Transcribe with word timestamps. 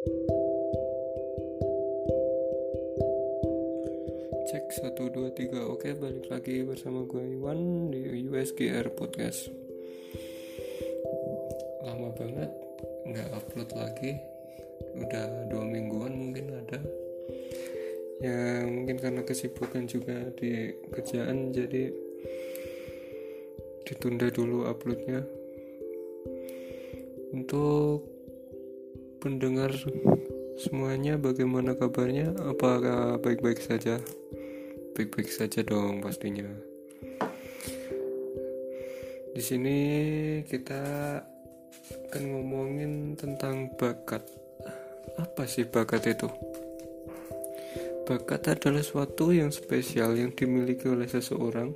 Cek 0.00 0.16
1, 4.80 4.96
2, 4.96 5.28
3 5.28 5.60
Oke 5.68 5.92
balik 5.92 6.32
lagi 6.32 6.64
bersama 6.64 7.04
gue 7.04 7.20
Iwan 7.36 7.92
di 7.92 8.24
USGR 8.24 8.96
Podcast. 8.96 9.52
Lama 11.84 12.16
banget 12.16 12.48
nggak 13.12 13.28
upload 13.28 13.68
lagi. 13.76 14.16
Udah 14.96 15.52
dua 15.52 15.68
mingguan 15.68 16.16
mungkin 16.16 16.48
ada. 16.48 16.80
Ya 18.24 18.64
mungkin 18.64 18.96
karena 19.04 19.20
kesibukan 19.20 19.84
juga 19.84 20.32
di 20.32 20.80
kerjaan 20.96 21.52
Jadi 21.52 21.92
ditunda 23.84 24.32
dulu 24.32 24.64
uploadnya. 24.64 25.28
Untuk 27.36 28.19
pendengar 29.20 29.76
semuanya 30.56 31.20
bagaimana 31.20 31.76
kabarnya? 31.76 32.32
Apakah 32.40 33.20
baik-baik 33.20 33.60
saja? 33.60 34.00
Baik-baik 34.96 35.28
saja 35.28 35.60
dong 35.60 36.00
pastinya. 36.00 36.48
Di 39.36 39.42
sini 39.44 39.78
kita 40.48 40.82
akan 42.10 42.22
ngomongin 42.32 43.14
tentang 43.14 43.68
bakat. 43.76 44.24
Apa 45.20 45.44
sih 45.44 45.68
bakat 45.68 46.16
itu? 46.16 46.26
Bakat 48.08 48.56
adalah 48.56 48.82
suatu 48.82 49.36
yang 49.36 49.52
spesial 49.52 50.16
yang 50.16 50.32
dimiliki 50.32 50.88
oleh 50.88 51.06
seseorang 51.06 51.70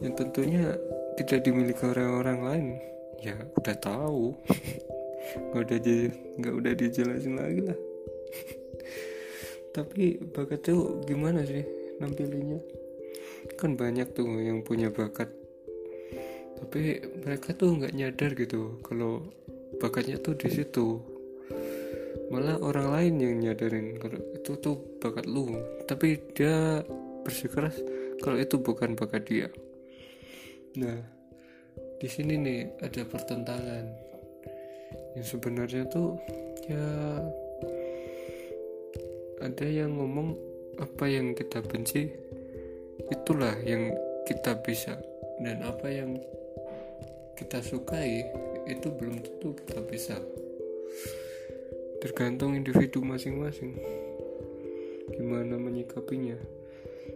yang 0.00 0.14
tentunya 0.16 0.74
tidak 1.20 1.44
dimiliki 1.44 1.84
oleh 1.84 2.06
orang 2.08 2.40
lain. 2.42 2.66
Ya 3.22 3.38
udah 3.54 3.76
tahu 3.78 4.34
nggak 5.36 5.62
udah 5.64 5.78
nggak 6.40 6.54
udah 6.54 6.72
dijelasin 6.72 7.36
lagi 7.36 7.60
lah. 7.66 7.78
Tapi 9.76 10.18
bakat 10.34 10.64
tuh 10.64 11.04
gimana 11.04 11.44
sih 11.44 11.62
nampilinnya? 12.00 12.58
Kan 13.60 13.78
banyak 13.78 14.10
tuh 14.16 14.26
yang 14.40 14.64
punya 14.64 14.88
bakat. 14.90 15.30
Tapi 16.58 16.98
mereka 17.22 17.54
tuh 17.54 17.78
nggak 17.78 17.94
nyadar 17.94 18.34
gitu 18.34 18.82
kalau 18.82 19.22
bakatnya 19.78 20.18
tuh 20.18 20.34
di 20.34 20.48
situ. 20.50 20.98
Malah 22.28 22.60
orang 22.60 22.92
lain 22.92 23.14
yang 23.22 23.34
nyadarin 23.40 23.96
kalau 24.02 24.18
itu 24.34 24.52
tuh 24.58 24.76
bakat 24.98 25.24
lu. 25.30 25.54
Tapi 25.86 26.18
dia 26.34 26.82
bersikeras 27.22 27.78
kalau 28.18 28.40
itu 28.40 28.58
bukan 28.58 28.98
bakat 28.98 29.22
dia. 29.28 29.48
Nah 30.74 30.98
di 31.98 32.08
sini 32.10 32.34
nih 32.38 32.60
ada 32.82 33.02
pertentangan 33.06 34.07
yang 35.16 35.26
sebenarnya 35.26 35.88
tuh 35.90 36.14
ya 36.68 36.86
ada 39.38 39.66
yang 39.66 39.94
ngomong 39.94 40.34
apa 40.78 41.10
yang 41.10 41.34
kita 41.34 41.62
benci 41.62 42.10
itulah 43.10 43.54
yang 43.62 43.94
kita 44.26 44.58
bisa. 44.62 44.98
Dan 45.38 45.62
apa 45.62 45.86
yang 45.86 46.18
kita 47.38 47.62
sukai 47.62 48.26
itu 48.66 48.90
belum 48.90 49.22
tentu 49.22 49.54
kita 49.54 49.78
bisa. 49.86 50.18
Tergantung 52.02 52.58
individu 52.58 53.02
masing-masing 53.02 53.78
gimana 55.14 55.56
menyikapinya. 55.56 56.36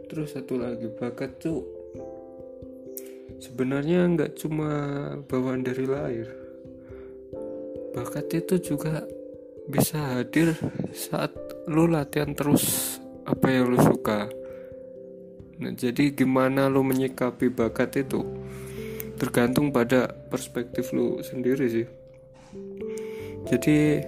Terus 0.07 0.39
satu 0.39 0.59
lagi 0.59 0.87
bakat 0.89 1.43
tuh 1.43 1.67
sebenarnya 3.43 4.07
nggak 4.15 4.39
cuma 4.39 4.71
bawaan 5.27 5.67
dari 5.67 5.85
lahir 5.85 6.29
bakat 7.93 8.33
itu 8.33 8.73
juga 8.73 9.05
bisa 9.69 10.19
hadir 10.19 10.57
saat 10.91 11.31
lu 11.71 11.87
latihan 11.87 12.35
terus 12.35 12.99
apa 13.29 13.53
yang 13.53 13.71
lu 13.71 13.79
suka. 13.79 14.27
Nah 15.63 15.73
jadi 15.77 16.11
gimana 16.11 16.67
lu 16.67 16.83
menyikapi 16.83 17.53
bakat 17.53 18.03
itu? 18.03 18.27
Tergantung 19.21 19.71
pada 19.71 20.11
perspektif 20.11 20.91
lu 20.91 21.23
sendiri 21.23 21.67
sih. 21.71 21.87
Jadi 23.47 24.03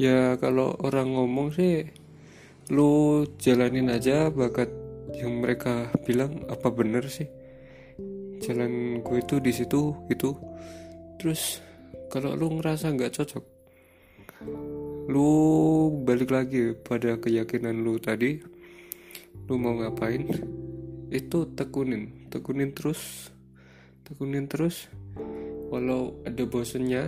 ya 0.00 0.34
kalau 0.40 0.74
orang 0.82 1.14
ngomong 1.14 1.54
sih 1.54 1.86
lu 2.74 3.22
jalanin 3.38 3.92
aja 3.94 4.32
bakat 4.32 4.72
yang 5.14 5.38
mereka 5.38 5.90
bilang 6.02 6.42
apa 6.50 6.72
bener 6.74 7.06
sih. 7.06 7.30
Jalan 8.40 9.04
gue 9.04 9.18
itu 9.20 9.36
di 9.38 9.52
situ 9.54 9.94
gitu. 10.10 10.34
Terus 11.20 11.60
kalau 12.12 12.34
lu 12.34 12.58
ngerasa 12.58 12.90
nggak 12.90 13.14
cocok 13.14 13.44
lu 15.06 15.30
balik 16.02 16.34
lagi 16.34 16.74
pada 16.74 17.16
keyakinan 17.16 17.80
lu 17.80 17.96
tadi 18.02 18.42
lu 19.46 19.54
mau 19.56 19.78
ngapain 19.78 20.26
itu 21.08 21.38
tekunin 21.54 22.28
tekunin 22.28 22.74
terus 22.74 23.30
tekunin 24.10 24.50
terus. 24.50 24.90
Walau 25.70 26.18
ada 26.26 26.42
bosennya 26.50 27.06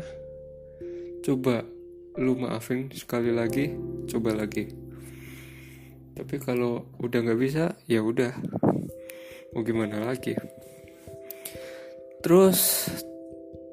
coba 1.26 1.66
lu 2.14 2.38
maafin 2.38 2.86
sekali 2.94 3.34
lagi 3.34 3.74
coba 4.06 4.38
lagi. 4.38 4.70
Tapi 6.14 6.38
kalau 6.38 6.86
udah 7.02 7.26
nggak 7.26 7.40
bisa 7.42 7.74
ya 7.90 8.06
udah. 8.06 8.30
Mau 9.50 9.66
gimana 9.66 10.06
lagi? 10.06 10.38
Terus 12.22 12.86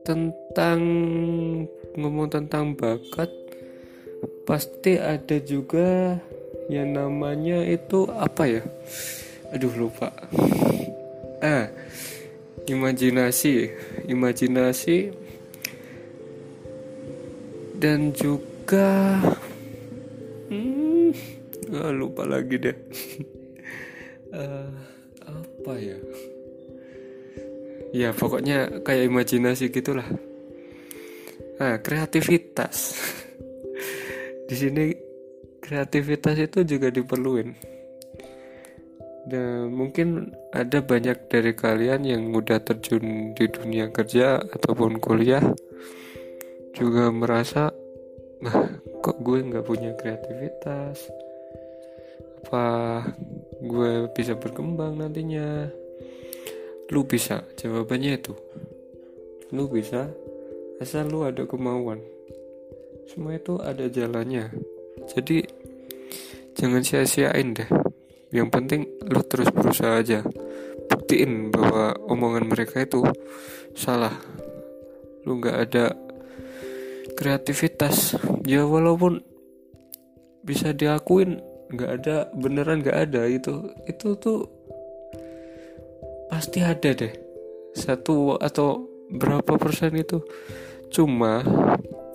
tentang 0.09 0.81
ngomong 1.93 2.33
tentang 2.33 2.73
bakat 2.73 3.29
pasti 4.49 4.97
ada 4.97 5.37
juga 5.37 6.17
yang 6.65 6.97
namanya 6.97 7.61
itu 7.61 8.09
apa 8.09 8.49
ya? 8.49 8.63
Aduh 9.53 9.69
lupa. 9.77 10.09
Ah 11.45 11.69
imajinasi 12.65 13.69
imajinasi 14.09 15.13
dan 17.77 18.09
juga 18.13 19.17
hmm, 20.49 21.13
ah, 21.69 21.93
lupa 21.93 22.25
lagi 22.25 22.57
deh. 22.57 22.77
Uh, 24.33 24.73
apa 25.29 25.73
ya 25.77 25.97
ya 27.89 28.13
pokoknya 28.13 28.85
kayak 28.85 29.09
imajinasi 29.09 29.73
gitulah. 29.73 30.05
Nah 31.59 31.81
kreativitas. 31.81 32.95
Di 34.49 34.55
sini 34.55 34.93
kreativitas 35.59 36.39
itu 36.39 36.65
juga 36.65 36.89
diperluin. 36.89 37.53
Dan 39.29 39.69
mungkin 39.69 40.33
ada 40.49 40.81
banyak 40.81 41.29
dari 41.29 41.53
kalian 41.53 42.01
yang 42.01 42.33
udah 42.33 42.65
terjun 42.65 43.37
di 43.37 43.45
dunia 43.45 43.93
kerja 43.93 44.41
ataupun 44.41 44.97
kuliah 44.97 45.43
juga 46.73 47.13
merasa 47.13 47.69
nah 48.39 48.71
kok 49.03 49.19
gue 49.21 49.45
nggak 49.45 49.67
punya 49.67 49.93
kreativitas? 49.99 51.11
Apa 52.41 52.65
gue 53.61 54.09
bisa 54.15 54.33
berkembang 54.33 54.97
nantinya 54.97 55.69
lu 56.89 57.05
bisa? 57.05 57.45
Jawabannya 57.57 58.17
itu. 58.17 58.33
Lu 59.53 59.69
bisa 59.69 60.09
asal 60.81 61.09
lu 61.09 61.25
ada 61.25 61.45
kemauan. 61.45 62.01
Semua 63.09 63.37
itu 63.37 63.57
ada 63.61 63.89
jalannya. 63.89 64.53
Jadi 65.09 65.41
jangan 66.57 66.81
sia-siain 66.85 67.57
deh. 67.57 67.69
Yang 68.29 68.49
penting 68.53 68.81
lu 69.09 69.21
terus 69.25 69.49
berusaha 69.49 70.01
aja. 70.01 70.21
Buktiin 70.89 71.49
bahwa 71.53 71.97
omongan 72.09 72.45
mereka 72.49 72.85
itu 72.85 73.05
salah. 73.73 74.13
Lu 75.25 75.41
nggak 75.41 75.57
ada 75.69 75.93
kreativitas. 77.17 78.17
Ya 78.45 78.65
walaupun 78.65 79.21
bisa 80.45 80.73
diakuin 80.73 81.41
nggak 81.69 81.91
ada 82.01 82.15
beneran 82.33 82.81
nggak 82.81 82.97
ada 83.09 83.25
itu. 83.29 83.73
Itu 83.89 84.17
tuh 84.17 84.58
pasti 86.29 86.61
ada 86.61 86.93
deh. 86.93 87.13
Satu 87.73 88.37
atau 88.37 88.85
berapa 89.09 89.57
persen 89.57 89.97
itu. 89.97 90.21
Cuma 90.93 91.41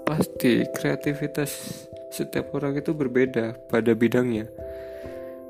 pasti 0.07 0.63
kreativitas 0.71 1.85
setiap 2.15 2.55
orang 2.55 2.79
itu 2.79 2.95
berbeda 2.95 3.59
pada 3.67 3.93
bidangnya. 3.93 4.47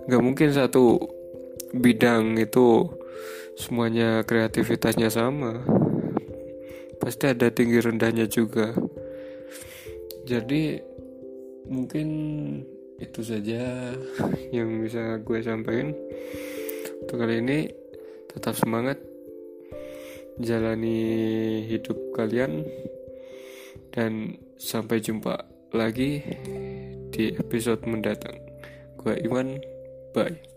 Nggak 0.08 0.22
mungkin 0.24 0.48
satu 0.52 0.96
bidang 1.76 2.40
itu 2.40 2.88
semuanya 3.60 4.24
kreativitasnya 4.24 5.12
sama. 5.12 5.60
Pasti 6.96 7.28
ada 7.28 7.52
tinggi 7.52 7.78
rendahnya 7.84 8.24
juga. 8.24 8.72
Jadi 10.24 10.80
mungkin 11.68 12.08
itu 12.96 13.20
saja 13.20 13.92
yang 14.54 14.80
bisa 14.80 15.20
gue 15.20 15.38
sampaikan 15.42 15.92
untuk 17.04 17.16
kali 17.20 17.42
ini 17.44 17.83
tetap 18.34 18.58
semangat. 18.58 18.98
Jalani 20.42 20.98
hidup 21.70 21.96
kalian. 22.12 22.66
Dan 23.94 24.34
sampai 24.58 24.98
jumpa 24.98 25.46
lagi 25.70 26.22
di 27.14 27.30
episode 27.38 27.86
mendatang. 27.86 28.34
Gue 28.98 29.14
Iwan. 29.22 29.62
Bye 30.14 30.53